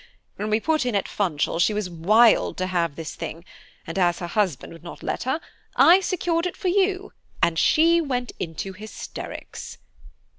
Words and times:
When 0.35 0.49
we 0.49 0.59
put 0.59 0.83
in 0.83 0.95
at 0.95 1.07
Funchal 1.07 1.59
she 1.59 1.75
was 1.75 1.87
wild 1.87 2.57
to 2.57 2.65
have 2.65 2.95
this 2.95 3.13
thing, 3.13 3.45
and 3.85 3.99
as 3.99 4.17
her 4.17 4.25
husband 4.25 4.73
would 4.73 4.81
not 4.83 5.03
let 5.03 5.25
her, 5.25 5.39
I 5.75 5.99
secured 5.99 6.47
it 6.47 6.57
for 6.57 6.69
you, 6.69 7.13
and 7.39 7.59
she 7.59 8.01
went 8.01 8.31
into 8.39 8.73
hysterics." 8.73 9.77